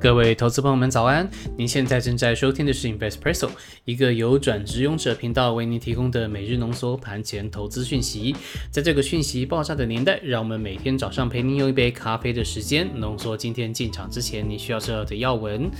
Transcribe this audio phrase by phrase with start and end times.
[0.00, 1.28] 各位投资朋友们，早安！
[1.58, 3.50] 您现在正在收听的是 Investpresso，
[3.84, 8.34] 一个由转职勇者频道为您提供的每日浓缩盘前投资讯息。
[8.70, 15.70] 在这个讯息爆炸的年代，让我们每天早上陪您用一杯咖啡的时间，浓缩今天进场之前你需要知道的要闻。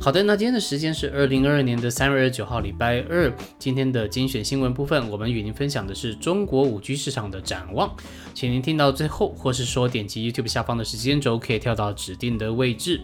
[0.00, 3.32] 好的，那今天的时间是二零二二年的三月二十九号，礼拜二。
[3.60, 7.94] 今天的精选新闻部分，我们与您分享的是中国五 G 市场的展望，
[8.34, 13.00] 请您听到最后，或是说点击 YouTube 下方的时间轴，可以跳到指定的位置。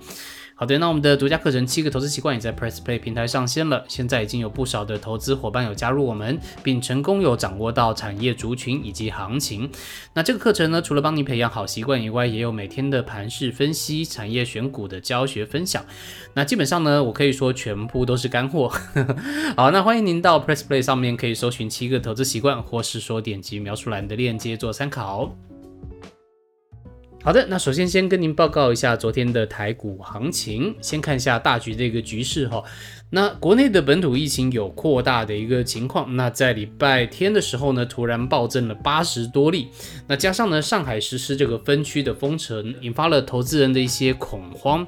[0.59, 3.85] 好的，那我们的独家课程《七个投资习惯》也在 Press Play 平台上线了。
[3.89, 9.71] 现在已经有不少的投资伙伴有加入我们，并成功有掌握到产业族群以及行情。
[10.15, 15.85] 那这个课程呢，除了帮你培养好习惯以外，也有每天的盘势分析、产业选股的教学分享。
[16.33, 18.73] 那基本上呢，我可以说全部都是干货。
[19.59, 25.37] 好，那欢迎您到 Press Play 上面可以搜寻《七个投资习惯》，或是说点击描述栏的链接做参考。
[27.27, 32.63] 好的，那首先先跟您报告一下昨天的台股行情，先看一下大局的一个局势哈。
[33.11, 39.69] 那国内的本土疫情有扩大的一个情况，那在礼拜天的时候呢，突然暴增了八十多例，
[40.09, 44.85] 那加上呢，上海实施这个分区的封城，引发了投资人的一些恐慌，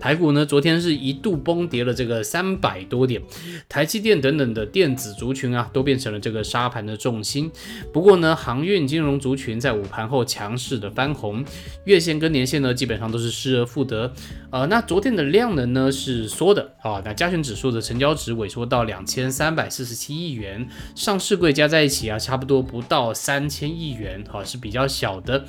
[0.00, 3.20] 台股呢昨天是一度崩跌了这个三百多点，
[3.68, 7.50] 台积电等等的电子族群啊，都变成了这个沙盘的重心。
[7.92, 11.44] 不过呢，航运金融族群在午盘后强势的翻红，
[11.84, 14.10] 月线跟年线呢基本上都是失而复得。
[14.50, 25.44] 呃，那昨天的量能呢是缩的啊，那加权指数的成交值萎缩到两千三百四十七亿元，上市柜加在一起啊，差不多不到三千亿元，哈，是比较小的。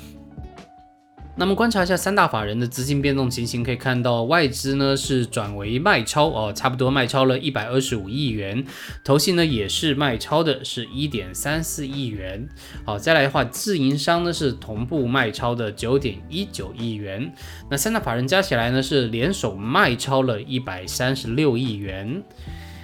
[1.36, 8.62] 那么观察一下三大法人的资金变动情形，可以看到外资呢是转为卖超哦，差不多卖超了一百二十五亿元，
[9.02, 12.46] 投信呢也是卖超的，是一点三四亿元。
[12.84, 17.32] 好，再来的话，自营商呢是同步卖超的九点一九亿元。
[17.70, 22.22] 那三大法人加起来呢是联手卖超了一百三十六亿元。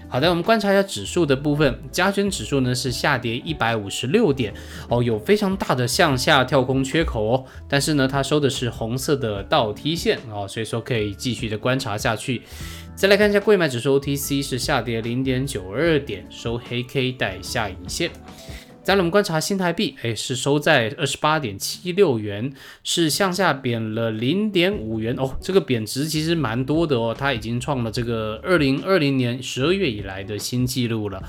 [0.08, 4.54] 好的，我们观察一下指数的部分，加权指数呢是下跌一百五十六点
[4.88, 12.42] 哦，有非常大的向下跳空缺口哦，但是呢它收的是红色的倒梯线哦，所以说可以继续的观察下去。
[12.94, 18.10] 再来看一下贵买指数 OTC 是下跌零点九二点，收黑 K 带下影线。
[18.86, 22.52] 再来，我们观察新台币，哎，是收在二十八点七六元，
[22.84, 25.36] 是向下贬了零点五元哦。
[25.40, 31.20] 这个贬值其实蛮多的哦，它已经创了这个二零二零年十二月以来的新纪录了。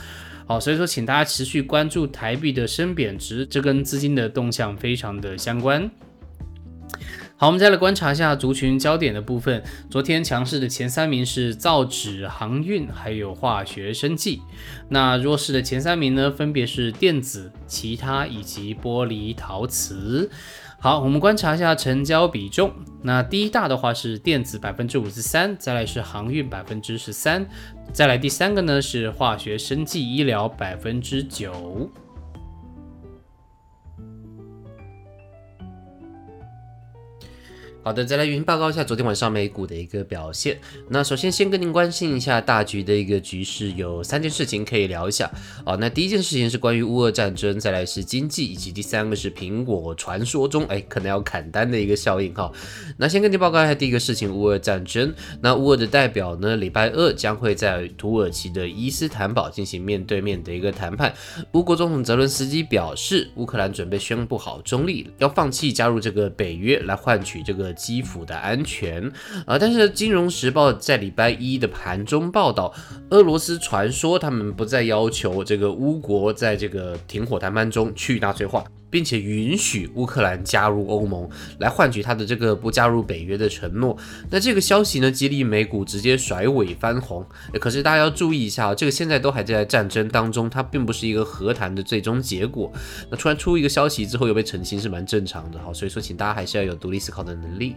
[0.45, 5.89] 好，所以说，请大家持续关注台币的升贬值，这跟资金的动向非常的相关。
[7.39, 9.63] 好，我们再来观察一下族群焦点的部分。
[9.91, 14.41] 昨天强势的前三名是造纸、航运，还有化学生技。
[14.89, 20.31] 那弱势的前三名呢，分别是电子、其他以及玻璃陶瓷。
[20.79, 22.73] 好，我们观察一下成交比重。
[23.03, 27.47] 那第一大的话是电子百分之五十三，再来是航运百分之十三，
[27.93, 31.87] 再来第三个呢是化学生技医疗百分之九。
[37.87, 40.59] 好的，再来云报告一下昨天晚上美股的一个表现。
[40.89, 45.31] 那首先先跟您关心一下大局的一个局势，有三件事情可以聊一下。
[45.65, 52.51] 哦，那第一件事情是关于乌俄战争，再来是经济，以及第三个是苹果传说中哎可能要砍单的一个效应哈。
[52.97, 55.13] 那先跟您报告一下第一个事情，乌俄战争。
[55.41, 61.13] 那乌俄的代表呢，礼拜二将会在土耳其的伊斯坦堡进行面对面的一个谈判。
[61.53, 67.73] 乌国总统泽伦斯基表示，乌克兰准备宣布好中立，要放弃加入这个北约来换取这个。
[67.77, 69.09] 基辅的安全
[69.45, 72.73] 啊，但是《金融时报》在礼拜一的盘中报道，
[73.11, 78.65] 俄罗斯传说他们不再要求这个乌国在这个停火谈判中去纳粹化。
[78.89, 83.97] 并且允许乌克兰加入欧盟，来换取他的这个不加入北约的承诺。
[84.29, 87.25] 那这个消息呢，激励美股直接甩尾翻红。
[87.59, 92.71] 可是大家要注意一下啊，这个现在都还在战争当中，它并不是一个和谈的最终结果。
[93.11, 95.73] 那突然出一个消息之后又被澄清是蛮正常的哈。
[95.73, 97.75] 所以说，请大家还是要有独立思考的能力。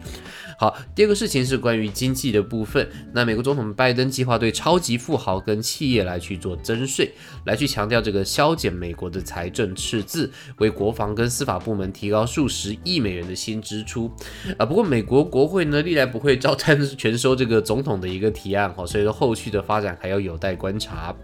[0.60, 2.88] 好，第二个事情是关于经济的部分。
[3.12, 7.12] 那美国总统拜登计划对超级富豪跟企业来去做增税，
[7.46, 10.94] 来去强调这个削减美国的财政赤字，为国。
[10.99, 14.10] 防跟司法部门提高数十亿美元的新支出
[14.58, 21.14] 啊，不过美国国会呢历来不会照单 全收这个总统的一个提案哈，所以说后续的发展还要有待观察。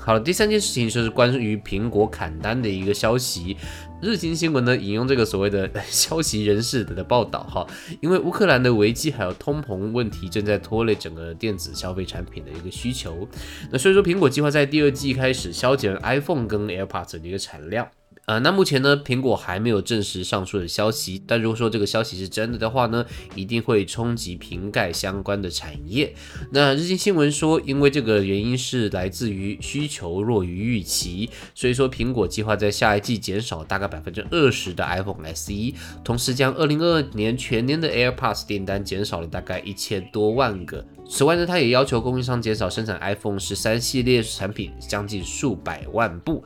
[0.00, 3.56] 好了，第三件事情就是关于苹果砍单的一个消息。
[4.02, 7.66] 日经新闻呢引用这个所谓的 消息人士的报道哈，
[8.02, 13.26] 因为乌克兰的危机还有通膨问题正在拖累整个电子消费产品的一个需求，
[13.72, 17.88] 那所以说苹果计划在第二季开始削减 iPhone 跟 AirPods 的一个产量。
[18.26, 23.04] 呃，那目前呢，苹果还没有证实上述的消息，但如果说这个消息是真的的话呢，
[23.34, 26.14] 一定会冲击瓶盖相关的产业。
[26.50, 40.84] 那日经新闻说，因为这个原因是来自于需求弱于预期，所以说苹果计划在下一季减少大概百分之二十的 iPhone SE，同时将二零二二年全年的 AirPods 订单减少了大概一千多万个。
[41.06, 46.42] 此外呢，它也要求供应商减少生产 iPhone 十三系列产品将近数百万部，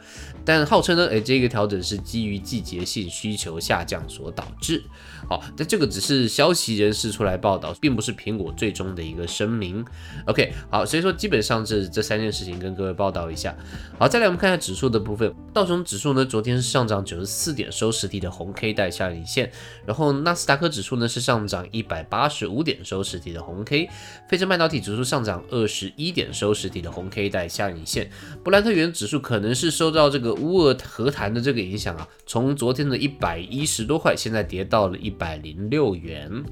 [0.48, 4.82] 但号称呢，诶，这个调整是基于季节性需求下降所导致。
[5.28, 9.84] 好，但这个只是消息人士出来报道，并不是苹果最终的一个声明。
[10.26, 13.54] OK，好，所以说基本上这这三件事情跟各位报道一下。
[13.98, 19.52] 好，再来我们看一下指数的部分，道琼指数呢昨天是上涨九十四点，收实体的红 K 带下影线，
[19.84, 23.90] 然后纳斯达克指数呢是上涨一百八十五点，收实体的红 K，
[24.30, 28.10] 费城半导体指数上涨二十一点，收实体的红 K 带下影线，
[28.42, 35.19] 布兰特原指数可能是受到这个乌俄和谈的这个影响啊，从昨天的一百一十多块，现在跌到了一。
[35.19, 36.44] 百零六元。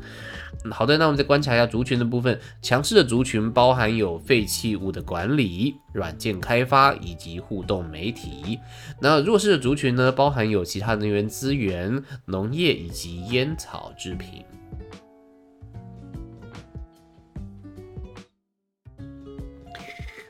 [0.73, 2.41] 好的，那我们再观察一下族群的部分。
[2.61, 8.59] 强势的族群包含有废弃物的管理、软件开发以及互动媒体。
[9.01, 14.45] 那弱势的族群呢，包含有其他能源资源、农业以及烟草制品。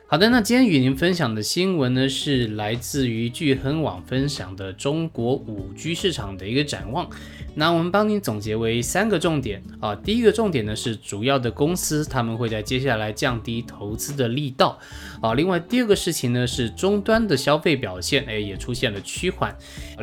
[0.09, 7.09] 好的，那今天与您分享的新闻呢，是来自于聚亨网分享的中国五 G 市场的一个展望。
[7.55, 9.93] 那我们帮您总结为三个重点啊。
[9.93, 14.79] 第一个重点呢是主要的公司他们会在接下来降低投资的力道
[15.21, 15.33] 啊。
[15.33, 19.53] 另外第二个事情呢是终端的消费表现，哎也出现了趋缓。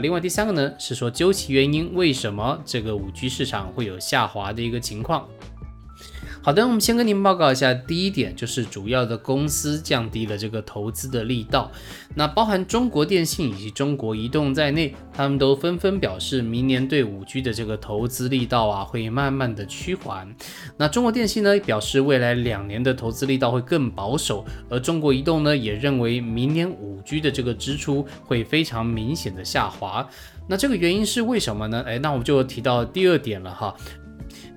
[0.03, 5.27] 另外第三个呢是说究其原因，为什么这个五 G 市场会有下滑的一个情况。
[6.44, 11.73] 好的，我们先跟您报告一下，第一点就是主要的公司降低了这个投资的力道，
[12.14, 20.37] 那包含中国电信以及中国移动在内，他们都纷纷表示，明年对五 G 的这个投资力道啊会慢慢的趋缓。
[20.76, 30.06] 那中国电信呢表示，未来两年的投资力道会更保守，而中国移动呢也认为明年五 G 的这个支出会非常明显的下滑。
[30.46, 31.82] 那这个原因是为什么呢？
[31.87, 33.75] 哎，那我们就提到第二点了哈。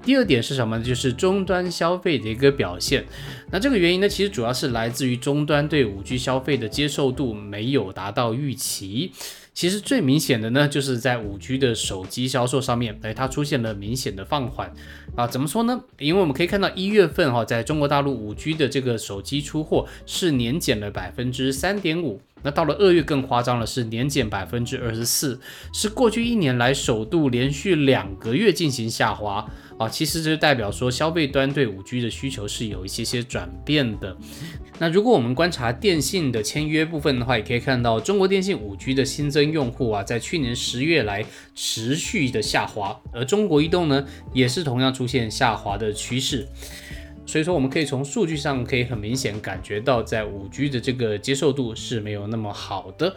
[0.03, 0.83] 第二点是什么呢？
[0.83, 3.05] 就是终端消费的一个表现。
[3.51, 9.11] 那这个原因呢，其实主要是来自于终端对五 G 消费的接受度没有达到预期。
[9.53, 14.71] 其实最明显的呢，就是在五 G 的手机销售上面，哎，它出现了明显的放缓
[15.15, 15.25] 啊。
[15.25, 15.81] 怎么说呢？
[15.97, 22.21] 因为我们可以看到一月份哈，在中国大陆五 G 的这个手机出货是年减了百分之三点五。
[22.43, 25.39] 那到了二月更夸张了，是年减百分之二十四，
[25.73, 29.87] 是过去一年来首度连续两个月进行下滑啊！
[29.87, 34.15] 其实这就代表说消费端对五 G 的需求是有一些些转变的。
[34.79, 41.25] 那如果我们观察电信的签约部分的话，也可以看到中国电信五 G 的新增用户啊，在去年十月来
[41.55, 46.47] 持续的下滑，而中国移动呢，也是同样出现下滑的趋势。
[47.27, 53.13] 所以说，我们可以从数据上可以很明显感觉到，在五 G 的这个接受度是没有那么好的。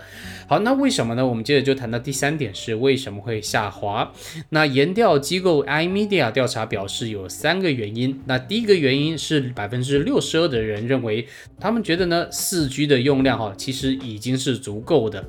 [0.48, 1.24] 好，那为什么呢？
[1.24, 4.12] 我们接着就谈到第三点，是为什么会下滑？
[4.48, 8.20] 那研调机构 iMedia 调查表示有三个原因。
[8.26, 11.28] 那第一个原因是百分之六十二的人认为，
[11.60, 15.24] 他们觉得呢，四 G 的用量哈其实已经是足够的。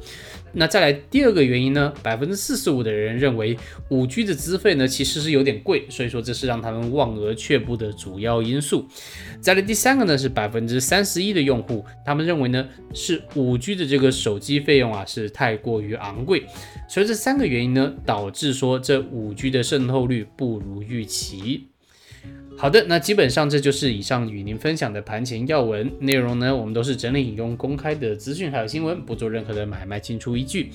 [0.54, 1.94] 那再来第二个原因呢？
[2.04, 3.58] 百分之四十五的人认为
[3.90, 8.88] 五 G 的资费呢其实是有点贵，所以说这是让他们望而却步的主要因素。
[9.40, 16.46] 再来第三个呢是百分之三十一的用户，他们认为呢是五 G 的这个手机费用啊是太过于昂贵，
[16.90, 21.71] 所以这三个原因呢导致说这五 G 的渗透率不如预期。
[22.62, 26.56] 好的，那基本上这就是以上与您分享的盘前要闻内容呢。
[26.56, 30.70] 我们都是整理引用公开的资讯还有新闻，不做任何的买卖进出依据。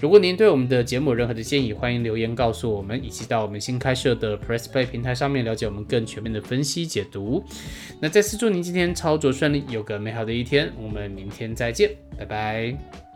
[0.00, 7.42] 如果您对我们的节目有任何的建议，欢迎留言告诉我们，以及到我们新开设的 Press Play 平台上面了解我们更全面的分析解读。
[7.98, 10.72] 那再次祝您今天操作顺利，有个美好的一天。
[10.80, 13.11] 我们明天再见，拜拜。